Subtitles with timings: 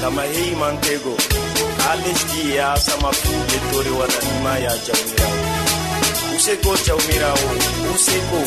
[0.00, 1.16] kama heyimantego
[1.84, 5.40] ha lesdi e ha sama fu yettore waɗanima ya jawmirawo
[6.36, 7.50] useko jawmirawo
[7.94, 8.40] useko.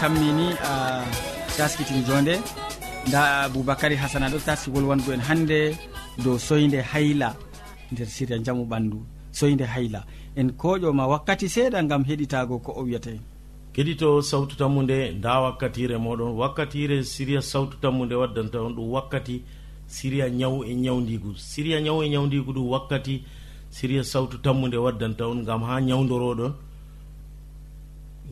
[0.00, 2.40] tammini ah, a taskitin jonde.
[3.08, 5.76] Nda aboubacary hasana ɗo taskigol wango en hannde
[6.24, 7.36] dow soyde hayla
[7.92, 8.98] nder siria jamu ɓandu
[9.32, 10.04] soyde hayla.
[10.36, 13.20] En koƴoma wakkati seeɗa gam heɗitago ko o wiyata en
[13.74, 16.32] keɗito sawtu tammu nde nda wakkatire moɗon.
[16.36, 19.42] Wakkatire siriya sawtu tammu nde waddanta on ɗum wakkati
[19.86, 23.22] siriya ñaw e ñawdigu siriya ñaw e ñawdigu ɗum wakkati
[23.70, 26.52] siriya sawtu tammu nde waddanta on gam ha ñawdoroɗon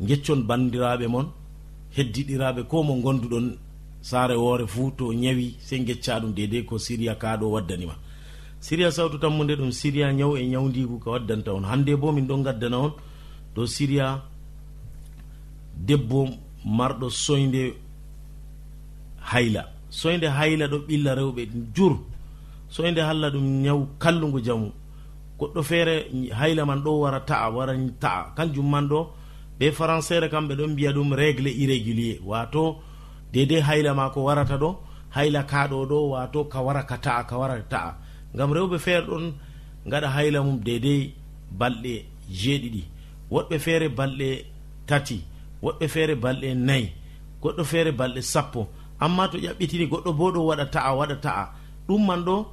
[0.06, 1.26] geccon bandiraɓe mon.
[1.98, 3.46] heddiɗiraɓe ko mo gonduɗon
[4.00, 7.94] saare woore fuu to ñawi sey gecca ɗum dedei ko siriya kaɗo waddanima
[8.60, 11.64] siriya sawtu tammude ɗum siriya ñaw e ñawdigu ko waddanta on.
[11.64, 12.92] Hande bo min ɗon gaddana on
[13.54, 14.22] dow siriya
[15.86, 16.28] debbo
[16.64, 17.74] marɗo soyde
[19.30, 19.62] hayla.
[19.90, 21.42] Soyde hayla ɗo ɓilla rewɓe
[21.74, 21.94] jur.
[22.68, 24.72] Soyde halla ɗum ñaw kallugu jamu.
[25.38, 25.94] Goɗɗo feere
[26.38, 28.34] hayla man ɗo wara ta'a wara ta'a.
[28.36, 29.06] Kanjum man ɗo
[29.58, 32.18] ɓe françére kamɓe ɗon mbiya ɗum régle irrégulier.
[32.24, 32.78] Wato
[33.32, 34.76] dedei hayla ma ko warata ɗo
[35.10, 37.96] hayla kaɗo ɗo wato ka wara ka ta'a ka wara ta'a.
[38.34, 39.34] Gam rewɓe feere ɗon
[39.86, 41.14] gaɗa hayla mum dedei
[41.58, 42.82] balɗe jeeɗiɗi.
[43.30, 44.44] Woɗɓe feere balɗe
[44.86, 45.24] tati
[45.62, 46.92] woɗɓe feere balɗe nayi
[47.42, 48.68] goɗɗo feere balɗe sappo.
[49.00, 51.44] Amma to ƴaɓɓitini goɗɗo bo ɗo waɗa ta'a waɗa ta'a.
[51.88, 52.46] Ɗum man ɗo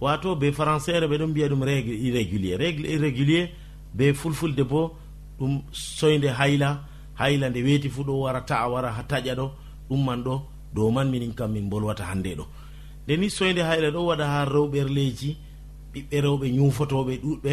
[0.00, 2.58] wato be françére ɓe ɗon mbiya ɗum régle irrégulier.
[2.58, 3.50] Régle irrégulier
[3.94, 4.96] be fulfulde bo
[5.42, 6.68] ɗum soyde hayla
[7.20, 9.46] hayla nde weeti fuu ɗo wara ta'a wara ha taƴa ɗo
[9.88, 10.34] ɗum man ɗo
[10.74, 12.44] dow man minin kam min bolwata hannde ɗo.
[13.04, 15.30] Nde ni soyde hayla ɗo waɗa ha rewɓerleji
[15.92, 17.52] ɓiɓɓe rewɓe ñufotoɓe ɗuɗɓe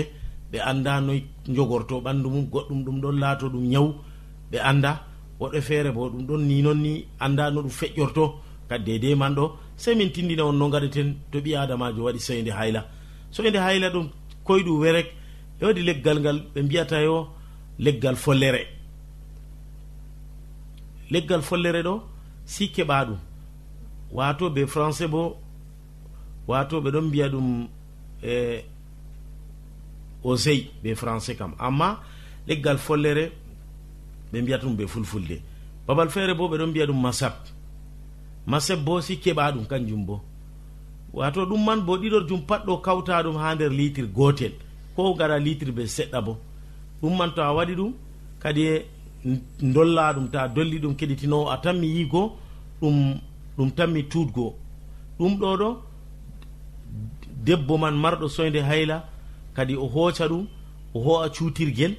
[0.51, 1.19] ɓe anda noy
[1.56, 3.88] jogorto ɓandu mum goɗɗum ɗum ɗon laato ɗum ñaw
[4.51, 4.92] ɓe anda
[5.39, 8.24] woɗɓe feere bo ɗum ɗon ni noon ni anda no ɗum feƴƴorto
[8.69, 9.45] kadi dedei man ɗo
[9.75, 12.81] sey min tindina on no gaɗeten to ɓi adamajo waɗi soyde hayla.
[13.31, 14.07] Soyde hayla ɗum
[14.45, 15.07] koyɗum werek
[15.59, 17.27] e waɗi leggal ngal ɓe mbiyata yo
[17.80, 18.68] leggal follere.
[21.10, 22.04] Leggal follere ɗo
[22.46, 23.20] si keɓa ɗum.
[24.12, 25.38] Wato be français bo
[26.48, 27.68] wato ɓe ɗon mbiya ɗum
[28.24, 28.64] e
[30.24, 31.54] osey be français kam.
[31.60, 32.00] Amma
[32.48, 33.31] leggal follere
[34.31, 35.42] ɓe mbiyata ɗum be fulfulde.
[35.88, 37.34] Babal feere bo ɓe ɗon mbiya ɗum masab.
[38.46, 40.22] Masab bo si keɓa ɗum kanjum bo.
[41.14, 44.52] Wato ɗum man bo ɗiɗor jum pat ɗo kawta ɗum ha nder litre gotel
[44.96, 46.38] ko gara litre be seɗɗa bo.
[47.01, 47.92] ɗum man to a waɗi ɗum
[48.40, 48.86] kadi e
[49.62, 52.22] dolla ɗum ta dolli ɗum keɗitinowo a tanmi yigo
[52.81, 53.19] ɗum
[53.57, 54.54] ɗum tanmi tuutgoo
[55.19, 55.69] ɗum ɗo ɗo
[57.46, 58.98] debbo man marɗo soyde hayla
[59.56, 60.46] kadi o hooca ɗum
[60.94, 61.94] o ho'a cuutirgel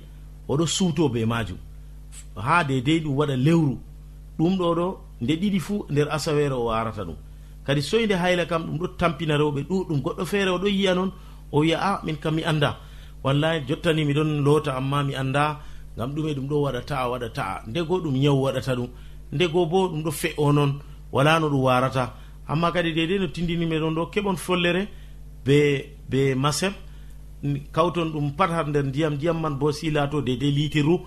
[0.48, 1.58] oɗo suuto be majum
[2.36, 3.78] ha dedei ɗum waɗa lewru.
[4.38, 4.86] Ɗum ɗo ɗo
[5.20, 7.16] nde ɗiɗi fuu nder asawere o arata ɗum.
[7.66, 11.10] Kadi soyde hayla kam ɗum ɗo tampina rewɓe ɗuɗɗum goɗɗo feere oɗo yiya noon
[11.52, 12.76] o wiya a ah, min kam mi annda.
[13.24, 15.60] wallahi jottani miɗon loota amma mi annda
[15.96, 18.88] ngam ɗume ɗum ɗo waɗa ta'a waɗa ta'a ndego ɗum nyawu waɗata ɗum.
[19.32, 20.72] Ndego bo ɗum ɗo fe'o noon
[21.12, 22.14] wala no ɗum warata
[22.48, 24.88] amma kadi dedei no tindinimi ɗon ɗo keɓon follere
[25.44, 25.56] be
[26.08, 26.72] be maseb
[27.72, 31.00] kawton ɗum pat har nder ndiyam ndiyam man bo silato dedei litirru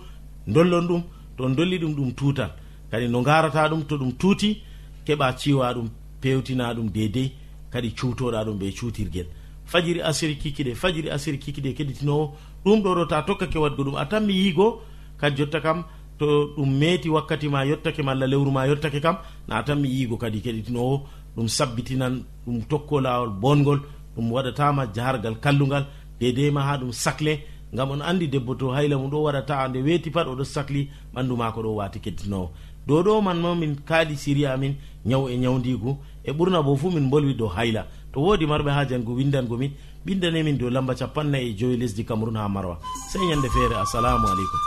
[0.47, 1.01] dollon ɗum
[1.37, 2.49] to dolli ɗum ɗum tutan
[2.91, 4.61] kadi no garata ɗum to ɗum tuuti
[5.05, 5.87] keɓa ciwa ɗum
[6.21, 7.31] pewtina ɗum dedei
[7.71, 9.27] kadi cuutoɗa ɗum ɓe cuutirguel
[9.65, 12.33] fajiri asiri kikiɗe fajiri asiri kikiɗe keɗitinowo
[12.65, 14.81] ɗum ɗo ɗo ta tokkake wadgo ɗum a tan mi yiigo
[15.19, 15.83] kadi jotta kam
[16.19, 16.25] to
[16.57, 19.17] ɗum meeti wakkati ma yottake malla lewru ma yottake kam
[19.47, 21.01] na tan mi yiigo kadi keɗitinowo
[21.35, 23.79] ɗum sabbitinan ɗum tokko lawol bongol
[24.15, 25.85] ɗum waɗatama jahargal kallugal
[26.19, 27.39] dedei ma ha ɗum sacle
[27.73, 31.35] gam on andi debbo to hayla mum ɗo waɗata nde weeti pat oɗo sahli ɓandu
[31.37, 32.51] mako ɗo wati keddinowo
[32.87, 34.75] dow ɗo man ma min kaali siri amin
[35.05, 37.87] ñaw e ñawdigu e ɓurna bo fuu min bolwi dow hayla.
[38.13, 39.71] to woodi marɓe haajan go windangomin
[40.05, 42.77] ɓindanemin dow lamba capannay e joyi lesdi cameron ha marwa.
[43.11, 44.61] Sey ñande feere assalamu aleykum.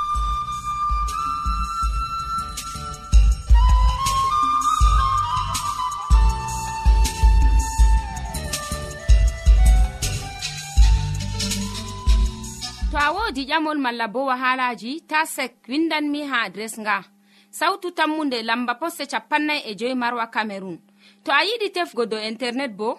[12.90, 17.04] To a woodi ƴamol malla bo wahalaji ta sek windanmi ha adres nga.
[17.50, 20.78] Sautu tammunde lamba poste capannay e joyi marwa camerun
[21.25, 22.98] to a yiɗi tefgo dow internet bo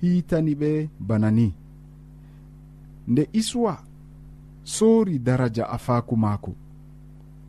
[0.00, 1.54] hitani ɓe bana ni.
[3.08, 3.74] Nde iswa
[4.64, 6.52] soori daraja afaku maako.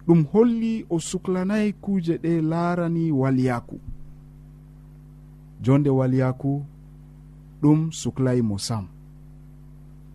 [0.08, 3.80] Ɗum holli o suklanayi kuuje ɗe laarani walyaku
[5.64, 6.64] jonde walyaku
[7.62, 8.86] ɗum suklayi mo sam.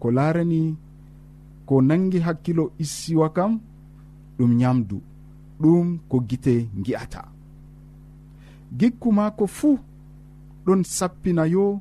[0.00, 0.76] Ko laarani
[1.66, 3.60] ko nangi hakkilo issiwa kam
[4.38, 5.00] ɗum nyamdu
[5.60, 7.22] ɗum ko gite gi'ata
[8.78, 9.78] gikku maako fuu
[10.66, 11.80] ɗon sappina yo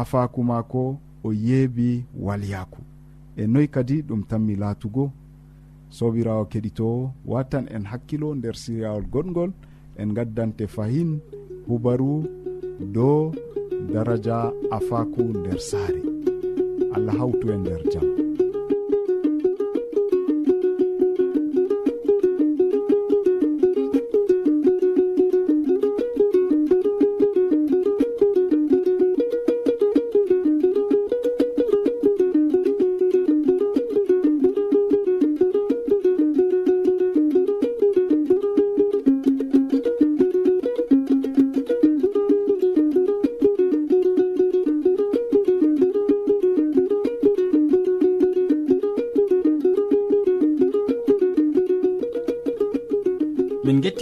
[0.00, 0.82] afaku maako
[1.24, 2.80] o yeebi walyaku
[3.36, 5.04] e noyi kadi ɗum tanmi laatugo
[5.96, 6.88] sobirawo keɗito
[7.32, 9.50] watan en hakkilo nder siryawol goɗgol
[10.00, 11.10] en gaddante fahin
[11.68, 12.12] hubaru
[12.94, 13.32] dow
[13.92, 16.02] daraja afaku nder saare.
[16.96, 18.25] Allah hawtu e nder jaam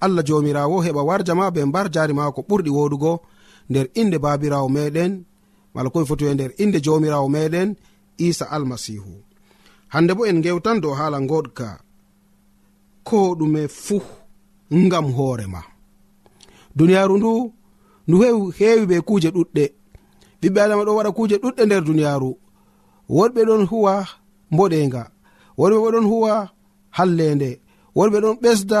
[0.00, 3.12] allah jomirawo heɓa warja ma be mbar jari ma ko ɓurɗi woɗugo.
[3.70, 5.12] Nder inde babirawo meɗen
[5.74, 7.76] mala koye foti e nder inde jomirawo meɗen
[8.26, 9.14] isa almasihu.
[9.92, 11.68] Hande bo en gewtan dow hala goɗka
[13.08, 14.02] ko ɗume fuu
[14.72, 15.62] ngam hoorema
[16.76, 17.32] duniyaru ndu
[18.06, 18.16] ndu
[18.58, 19.64] heewi ɓe kuuje ɗuɗɗe.
[20.40, 22.30] Ɓiɓɓe adama ɗo waɗa kuuje ɗuɗɗe nder duniyaru.
[23.16, 23.94] Woɗɓe ɗon huwa
[24.52, 25.02] mboɗenga
[25.58, 26.32] woɗɓe bo ɗon huwa
[26.96, 27.50] hallende
[27.96, 28.80] woɗɓe ɗon ɓesda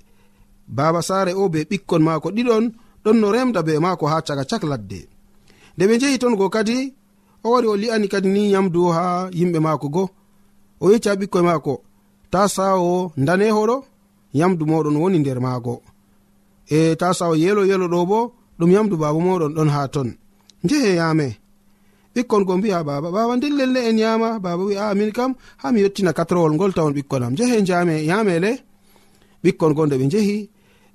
[0.77, 2.65] baba saare o be ɓikkon maako ɗiɗon
[3.03, 4.99] ɗon no remda be maako ha caga cak ladde.
[5.75, 6.77] Nde ɓe jehi ton go kadi
[7.43, 9.03] o wari o li'ani kadi ni yamdu ha
[9.39, 10.03] yimɓe maako go.
[10.83, 11.73] O yecci ha ɓikkoye maako
[12.31, 13.75] ta sawo danehoɗo
[14.39, 15.73] yamdu moɗon woni nder maago.
[16.77, 18.19] E ta sawo yelo yelo ɗo bo
[18.59, 20.09] ɗum yamdu baba moɗon ɗon ha ton.
[20.63, 21.27] Njehe yame
[22.15, 25.31] ɓikkon go mbi'a baba baba nden lelle en yama baba wi a min kam
[25.61, 28.51] ha mi yettina katrowol ngol tawon ɓikkonam jehe jame yamele
[29.43, 30.49] ɓikkon go nde ɓe jehi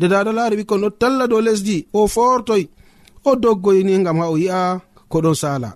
[0.00, 2.64] nde daɗo laari ɓikkon ɗo talla dow lesdi o fortoy
[3.28, 5.70] o doggoyni gam ha o yi'a ko ɗon sala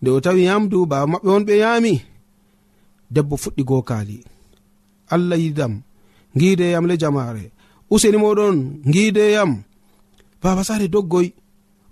[0.00, 1.94] nde o tawi yamdu baba maɓɓe on ɓe yami
[3.10, 4.16] debbo fuɗɗi gokali
[5.14, 5.74] allah yidam
[6.38, 7.44] gideyam le jamare
[7.90, 8.56] useni moɗon
[8.92, 9.50] gideyam
[10.42, 11.28] baba sare doggoy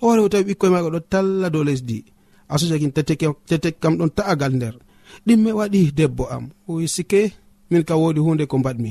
[0.00, 2.04] o wari o tawi ɓikkoye maga ɗo talla dow lesdi.
[2.48, 4.74] Asujakin tetek kam ɗon ta'agal nder.
[5.26, 6.44] Ɗimme waɗi debbo am.
[6.68, 7.32] O sike
[7.70, 8.90] min ka wodi hunde ko mbaɗmi.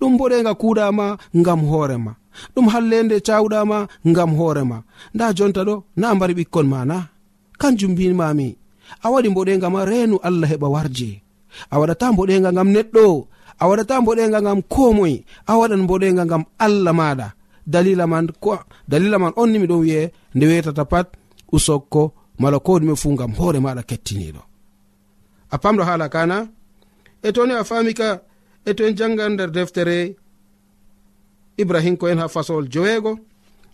[0.00, 1.06] ɗum boɗega kuuɗama
[1.38, 2.12] ngam hoorema
[2.54, 3.78] ɗum hallende cawɗama
[4.10, 4.78] ngam hoorema
[5.14, 6.96] nda jonta ɗo na mbari ɓikkon ma na
[7.60, 8.48] kanjum mbimami
[9.04, 11.10] a waɗi mboɗega ma reenu allah heɓa warje.
[11.72, 13.04] A waɗata mboɗega ngam neɗɗo
[13.62, 15.14] a waɗata mboɗega ngam komoy
[15.46, 17.26] a waɗan mboɗega ngam allah maɗa.
[17.72, 18.58] Dalila man ko
[18.90, 20.02] dalila man on ni miɗon wi'e
[20.34, 21.06] nde wetata pat
[21.54, 22.02] usokko
[22.40, 24.42] mala ko ɗume fu ngam hoore maɗa kettiniɗo.
[25.54, 26.36] A pamɗo haala kana?
[27.22, 28.08] E toni a fami ka
[28.68, 30.16] e to en jangan nder deftere
[31.62, 33.18] ibrahim ko en ha fasowol joweego.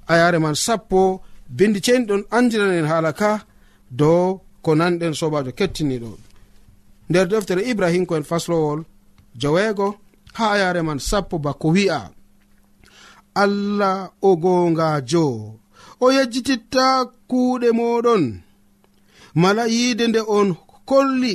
[0.09, 3.47] A yare man sappo bindi ceni ceniɗon andiranen haala ka
[3.91, 6.11] dow ko nanɗen sobajo kettiniɗo
[7.11, 8.81] nder deftere ibrahim ko en faslowol
[9.41, 9.87] joweego
[10.37, 12.11] ha a yare man sappo bako wi'a.
[13.35, 15.27] Allah o gongajo
[16.01, 16.87] o yejjititta
[17.31, 18.25] kuuɗe moɗon
[19.35, 20.49] mala yiide nde on
[20.89, 21.35] kolli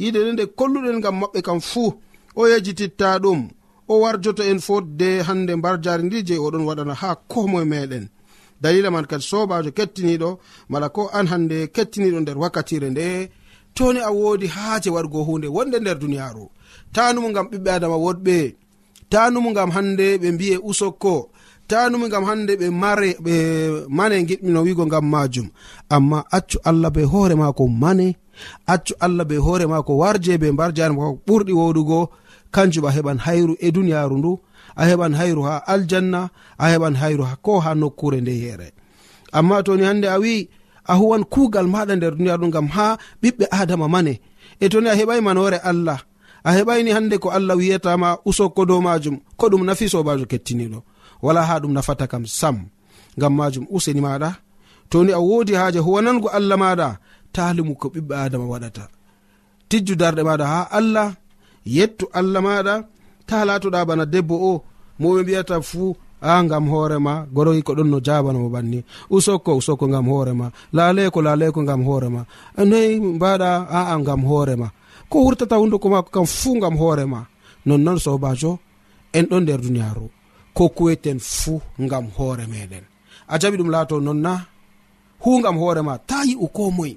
[0.00, 1.88] yiɗede nde kolluɗen gam maɓɓe kam fuu
[2.36, 3.40] o yejititta ɗum
[3.88, 8.04] o warjoto en fotde hande mbar jari ndi je oɗon waɗana ha komoe meɗen.
[8.62, 10.38] Dalila man kadi sobajo kettiniɗo
[10.70, 13.06] mala ko an hande kettiniɗo nder wakkatire nde
[13.76, 16.44] toni a wodi haaje waɗgo hunde wonde nder duniyaru
[16.94, 18.36] tanumu gam ɓiɓɓe adama woɗɓe
[19.12, 21.14] tanumu gam hande ɓe mbiye usokko
[21.70, 23.34] tanumo gam hande ɓe mare ɓe
[23.96, 25.48] mane giɗmino wigo gam majum
[25.94, 28.06] amma accu allah be hoore mako mane
[28.66, 32.00] accu allah be hoore ma ko warje be mbar jare mako ɓurɗi woɗugo
[32.54, 34.32] kanjum a heɓan hayru e duniyaru ndu
[34.76, 36.20] a heɓan hayru ha aljanna
[36.58, 38.68] a heɓan hayru ko ha nokkure nde here
[39.32, 40.48] amma toni hande a wi'i
[40.86, 42.86] a huwan kuugal maɗa nder duniyaru ndu gam ha
[43.22, 44.14] ɓiɓɓe adama mane.
[44.60, 45.98] E toni a heɓai manore allah
[46.44, 50.78] a heɓayni hande ko allah wiyatama usokko dow majum ko ɗum nafi sobajo kettiniɗo
[51.24, 52.56] wala ha ɗum nafata kam sam
[53.18, 54.30] ngam majum useni maɗa
[54.90, 56.88] toni a wodi haaje huwanango allah maɗa
[57.36, 58.84] talimu ko ɓiɓɓe adama waɗata.
[59.68, 61.08] Tijju darɗe maɗa ha allah
[61.76, 62.74] yettu allah maɗa
[63.28, 64.52] ta latoɗa bana debbo o
[65.00, 65.88] moɓe mbiyata fuu
[66.30, 68.78] a gam hoorema goroyi ko ɗon no jabanamo banni.
[69.16, 72.20] Usokko usokko gam hoorema laleko laleko gam hoorema
[72.70, 74.68] noyi mbaɗa aa gam hoorema
[75.10, 77.20] ko wurtata hunduko mako kam fuu gam hoorema
[77.66, 78.52] nonnoon sobajo
[79.16, 80.06] en ɗon nder duniyaru
[80.56, 82.84] ko kuweten fuu gam hoore meɗen
[83.32, 84.32] a jaɓi ɗum laato nonna
[85.22, 86.96] hu gam hoorema ta yi'u ko moye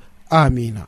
[0.31, 0.87] amina.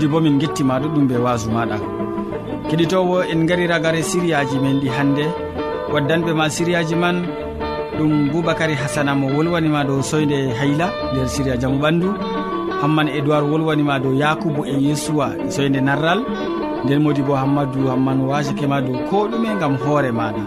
[0.00, 1.76] modi bo min gettima ɗuɗɗum be wasu maɗa.
[2.70, 5.24] Keɗitowo en gari ragare siriyaji men ɗi hannde
[5.92, 7.26] waddanɓe ma siriyaji man
[7.98, 12.08] ɗum boubacary hasana mo wolwanima dow soyde hayla nder siria jaamu ɓandu.
[12.80, 16.24] Hamman edoird wolwanima dow yakubu e yesuwa e soyde narral.
[16.84, 20.42] Nden modi bo hammadou hamman wasakema dow ko ɗume gam hoore maɗa.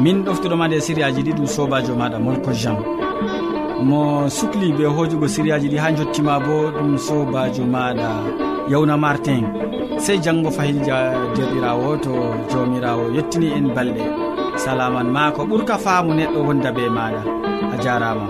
[0.00, 2.78] Min ɗoftuɗoma nde sériyaji ɗiɗum sobajo maɗa molko jean
[3.82, 8.49] mo sukli be hojugo sériyaji ɗi ha jottima bo ɗum sobajo maɗa.
[8.72, 9.44] yawna martin.
[10.04, 10.96] Sey janggo fayilja
[11.36, 12.12] derɗirawo to
[12.50, 14.04] jawmirawo yettini en balɗe.
[14.64, 17.20] Salaman ma ko ɓuurka faamu neɗɗo wonda be maɗa
[17.74, 18.26] a jarama